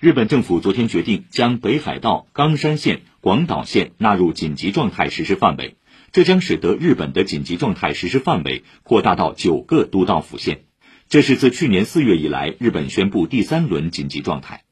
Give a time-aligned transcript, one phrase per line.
[0.00, 5.76] 日本政府昨天决定将北海道冈山县广岛县纳入紧急状态实施范围
[6.10, 10.62] 这将使得日本的紧急状态实施范围扩大到九个都道府县。
[11.10, 14.62] 这是自去年四月以来日本宣布第三轮紧急状态。